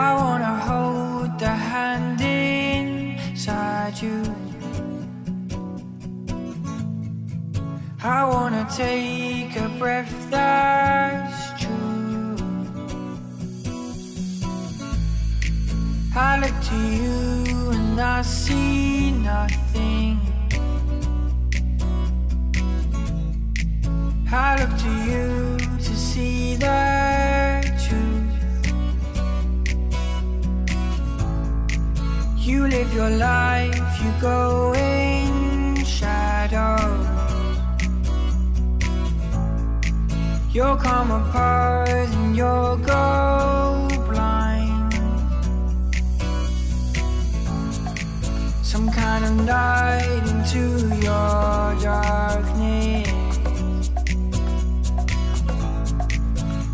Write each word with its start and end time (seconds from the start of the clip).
I 0.00 0.14
wanna 0.14 0.54
hold 0.68 1.40
the 1.40 1.54
hand 1.70 2.20
inside 2.20 4.00
you. 4.00 4.22
I 8.04 8.24
wanna 8.32 8.64
take 8.70 9.56
a 9.56 9.68
breath 9.80 10.14
that's 10.30 11.40
true. 11.60 12.36
I 16.14 16.38
look 16.42 16.56
to 16.70 16.80
you 17.00 17.70
and 17.70 18.00
I 18.00 18.22
see 18.22 19.10
nothing. 19.10 20.20
I 24.30 24.48
look 24.60 24.72
to 24.84 24.92
you 25.10 25.56
to 25.86 25.96
see 25.96 26.54
the 26.54 27.17
You 32.48 32.66
live 32.66 32.94
your 32.94 33.10
life, 33.10 34.02
you 34.02 34.10
go 34.22 34.72
in 34.72 35.84
shadows. 35.84 37.06
You'll 40.50 40.76
come 40.76 41.10
apart 41.10 41.90
and 41.90 42.34
you'll 42.34 42.78
go 42.78 43.86
blind. 44.08 44.94
Some 48.62 48.88
kind 48.92 49.26
of 49.26 49.34
night 49.44 50.22
into 50.32 50.88
your 51.04 51.76
darkness. 51.82 53.10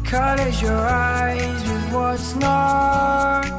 Colors 0.04 0.62
your 0.62 0.86
eyes 0.86 1.60
with 1.68 1.92
what's 1.92 2.36
not 2.36 3.53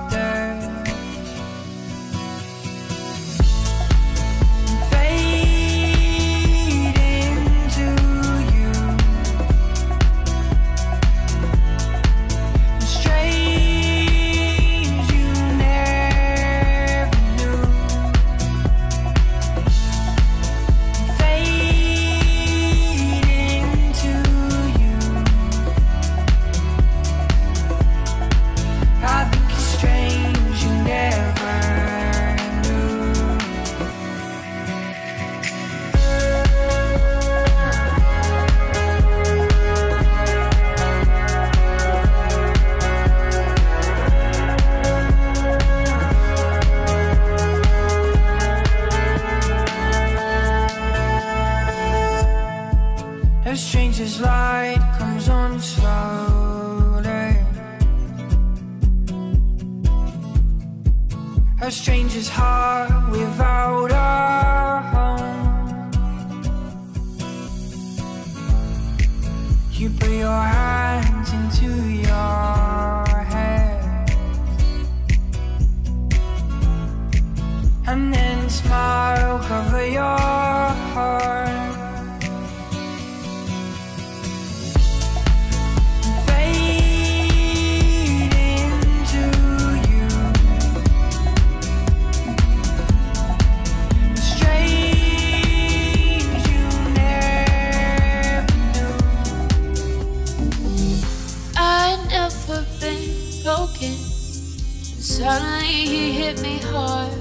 hit 106.25 106.41
me 106.41 106.58
hard. 106.72 107.12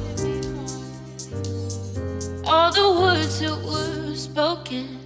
All 2.46 2.70
the 2.73 2.88
words 3.00 3.40
that 3.40 3.58
were 3.68 4.14
spoken 4.14 4.99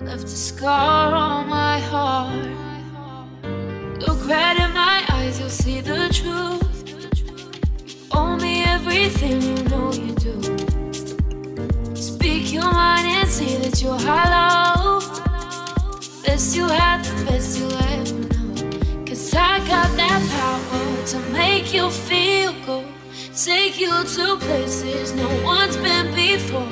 left 0.00 0.24
a 0.24 0.38
scar 0.48 1.12
on 1.12 1.48
my 1.48 1.80
heart. 1.90 2.46
Look 4.06 4.20
right 4.28 4.56
in 4.64 4.72
my 4.72 4.98
eyes, 5.16 5.40
you'll 5.40 5.56
see 5.64 5.80
the 5.80 6.00
truth. 6.18 6.76
You 7.86 7.94
owe 8.12 8.36
me 8.36 8.62
everything, 8.76 9.38
you 9.50 9.58
know 9.70 9.88
you 10.04 10.12
do. 10.26 10.36
Speak 11.96 12.52
your 12.52 12.70
mind 12.82 13.06
and 13.18 13.28
see 13.28 13.56
that 13.62 13.82
you're 13.82 14.02
hollow. 14.08 15.00
Best 16.24 16.54
you 16.56 16.68
have, 16.68 17.00
the 17.08 17.24
best 17.26 17.58
you'll 17.58 17.82
ever 17.96 18.20
know. 18.32 19.04
Cause 19.06 19.34
I 19.34 19.58
got 19.72 19.90
that 20.00 20.20
power 20.34 21.06
to 21.12 21.18
make 21.32 21.74
you 21.74 21.90
feel 21.90 22.52
good. 22.66 22.91
Take 23.44 23.80
you 23.80 23.90
to 23.90 24.36
places 24.36 25.12
no 25.14 25.28
one's 25.42 25.76
been 25.76 26.14
before. 26.14 26.68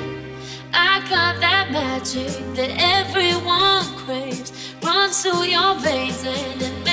I 0.73 1.05
got 1.09 1.41
that 1.41 1.69
magic 1.69 2.31
that 2.55 2.71
everyone 2.79 3.83
craves. 4.05 4.53
Runs 4.81 5.21
through 5.21 5.47
your 5.47 5.75
veins 5.81 6.23
and 6.23 6.61
it 6.61 6.85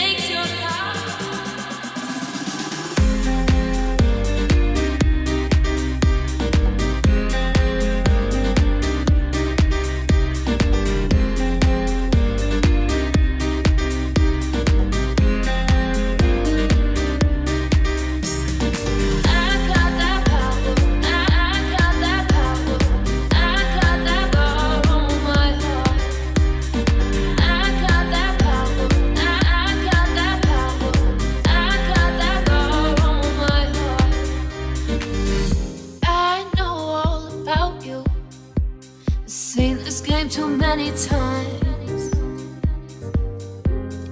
too 40.38 40.56
many 40.56 40.90
times. 40.92 42.02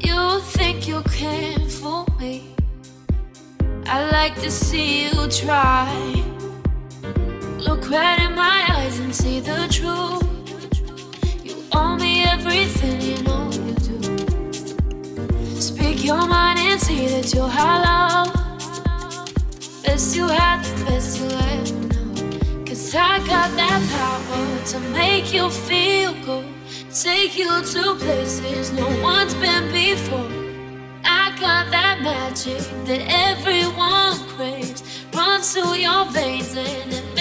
You 0.09 0.41
think 0.57 0.89
you 0.89 1.01
can 1.19 1.69
fool 1.69 2.05
me? 2.19 2.35
I 3.87 4.11
like 4.11 4.35
to 4.45 4.51
see 4.51 5.05
you 5.05 5.29
try. 5.29 5.87
Look 7.67 7.83
right 7.91 8.21
in 8.27 8.35
my 8.35 8.59
eyes 8.77 8.99
and 8.99 9.15
see 9.15 9.39
the 9.39 9.61
truth. 9.77 10.27
You 11.47 11.57
owe 11.73 11.95
me 11.97 12.25
everything, 12.35 13.01
you 13.09 13.19
know 13.27 13.45
you 13.65 13.75
do. 13.89 13.99
Speak 15.69 16.05
your 16.05 16.27
mind 16.27 16.59
and 16.59 16.81
see 16.81 17.07
that 17.07 17.33
you're 17.35 17.53
hollow. 17.59 18.33
Best 19.85 20.17
you 20.17 20.27
have, 20.27 20.61
the 20.67 20.85
best 20.87 21.21
you'll 21.21 21.39
ever 21.53 21.86
I 22.99 23.19
got 23.27 23.51
that 23.57 23.83
power 23.93 24.65
to 24.73 24.81
make 24.91 25.33
you 25.35 25.51
feel 25.51 26.15
good. 26.25 26.47
Take 26.91 27.37
you 27.37 27.63
to 27.63 27.95
places 27.97 28.73
no 28.73 28.89
one's 29.03 29.35
been 29.35 29.71
before. 29.71 30.31
I 31.05 31.37
got 31.39 31.71
that 31.73 32.01
magic 32.03 32.61
that 32.87 33.03
everyone 33.29 34.17
craves. 34.35 34.83
Runs 35.13 35.53
through 35.53 35.75
your 35.75 36.07
veins 36.07 36.57
and 36.57 36.93
it 36.93 37.16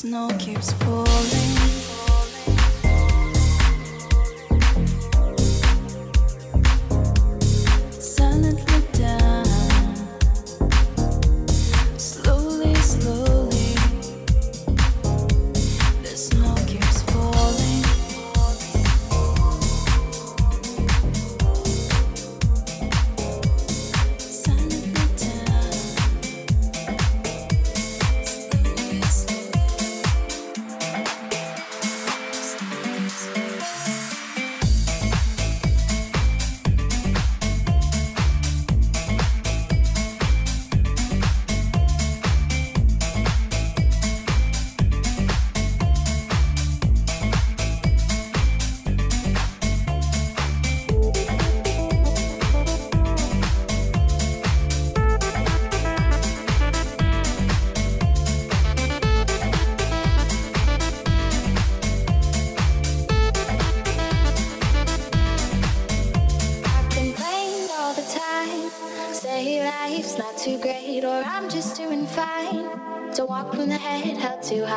snow 0.00 0.30
keeps 0.38 0.72
falling. 0.72 1.69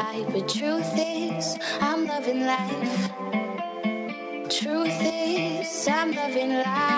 lie, 0.04 0.26
but 0.32 0.48
truth 0.50 0.94
is, 0.98 1.58
I'm 1.80 2.06
loving 2.06 2.46
life. 2.46 3.12
Truth 4.50 5.00
is, 5.02 5.88
I'm 5.88 6.12
loving 6.12 6.54
life. 6.54 6.93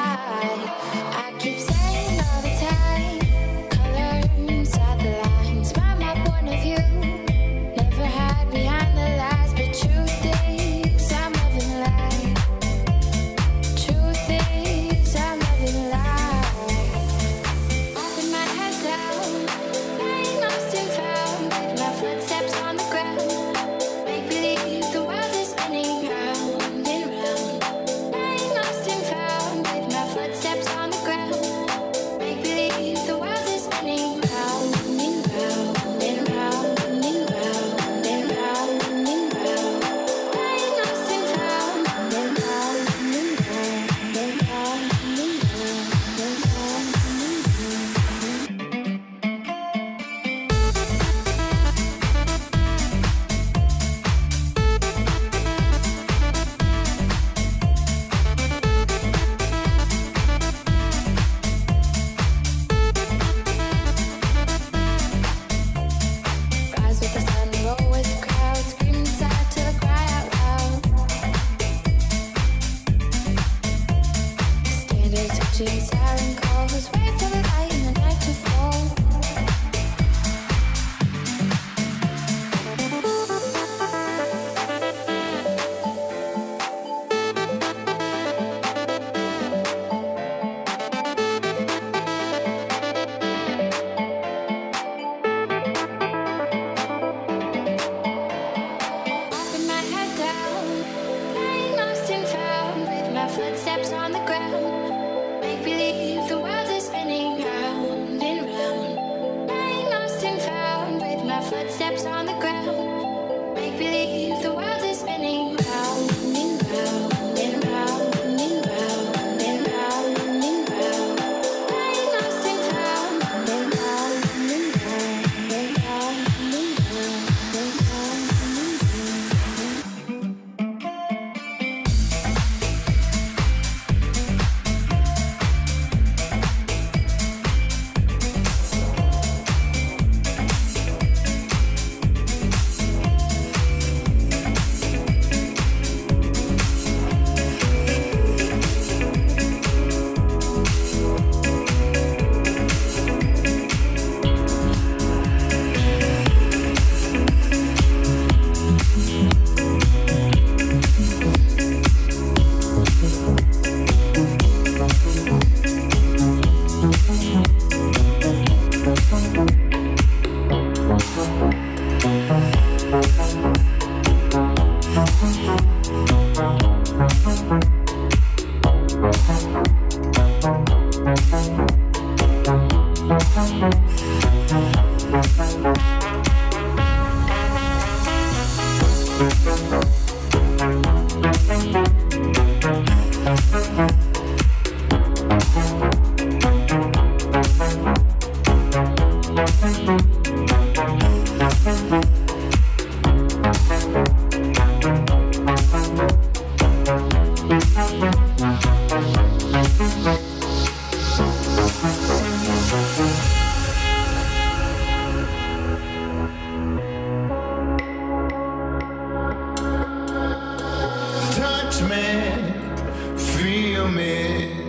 Touch 221.75 221.89
me, 221.89 223.17
feel 223.17 223.89
me, 223.89 224.64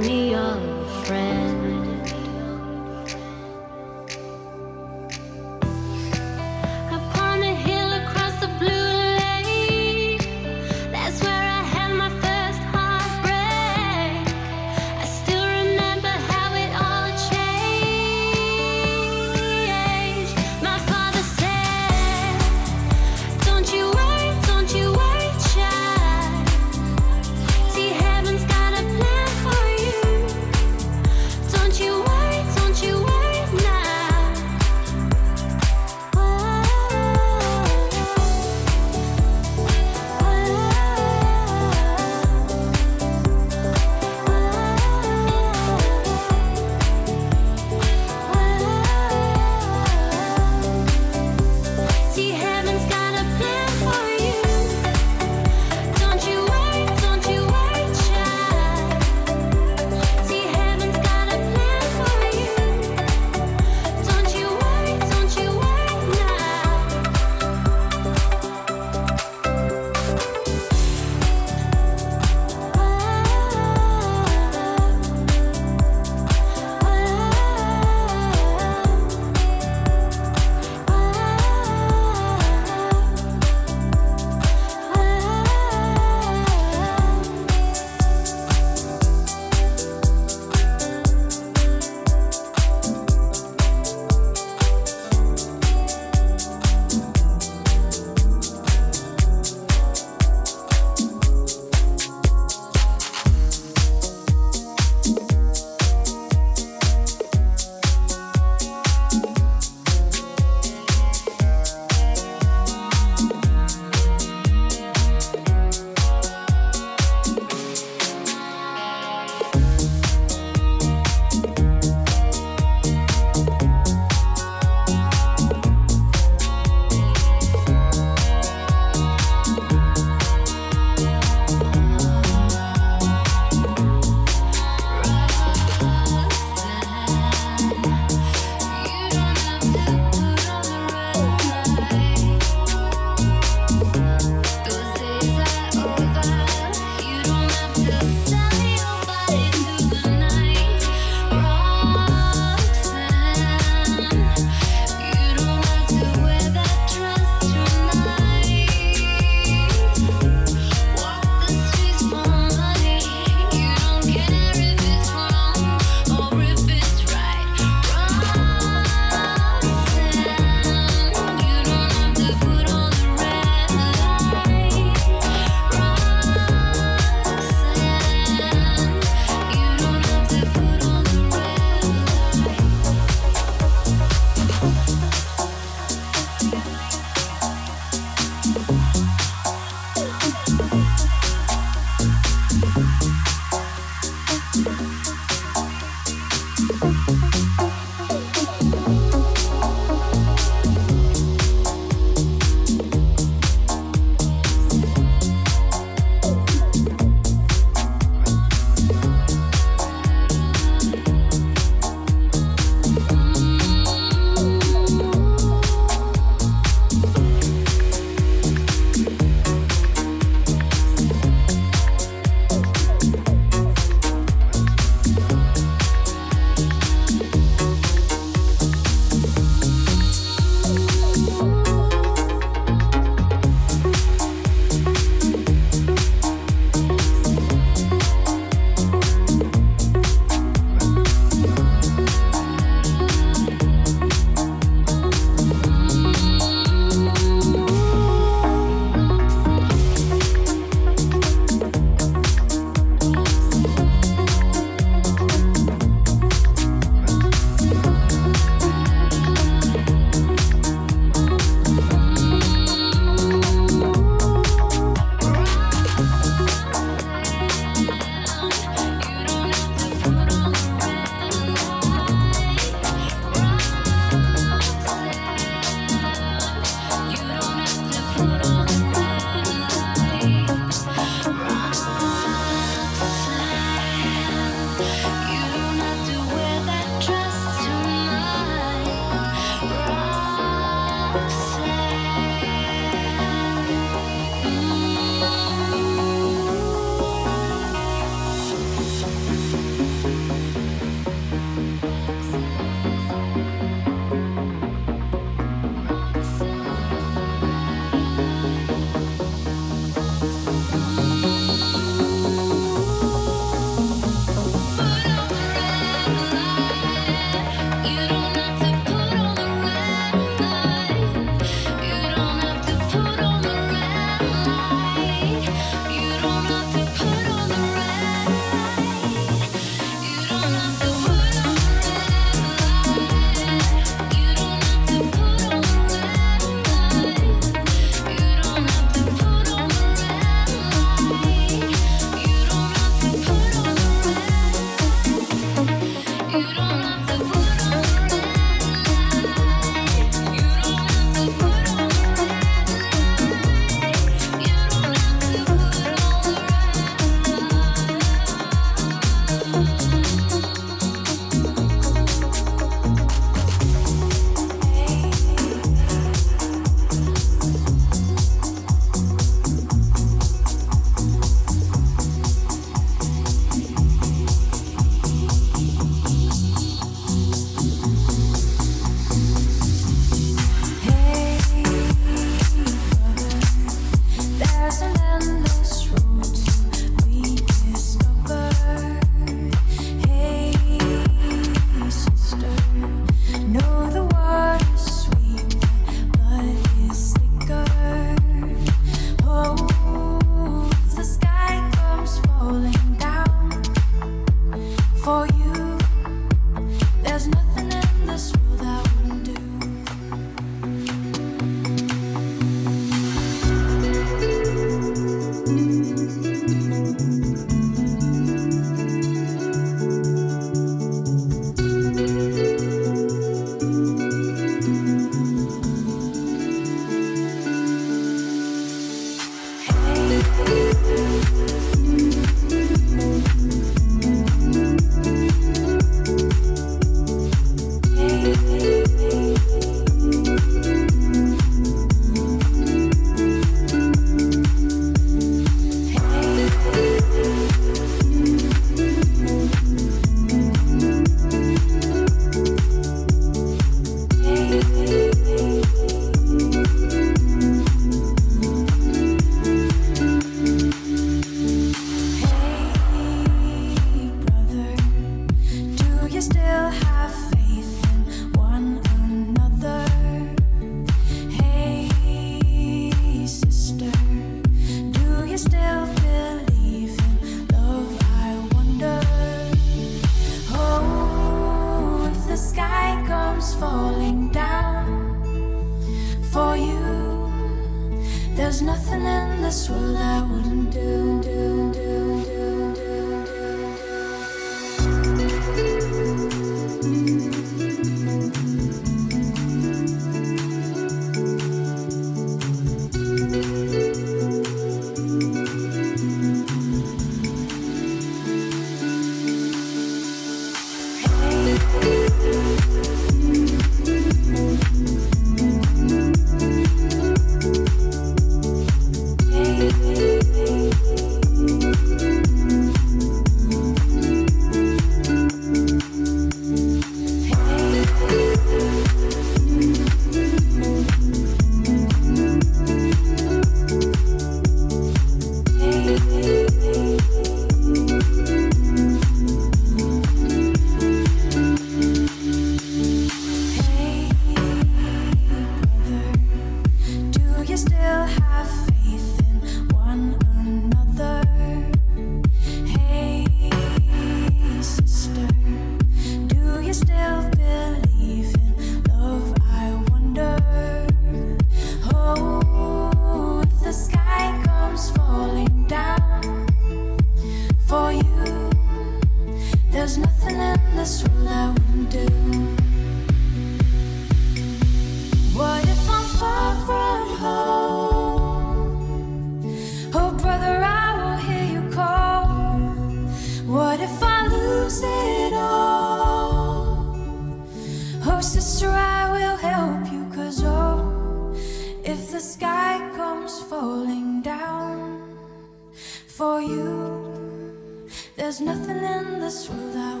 there's 598.31 598.39
nothing 598.39 598.81
in 598.81 599.19
this 599.19 599.49
world 599.49 599.75
I. 599.75 600.00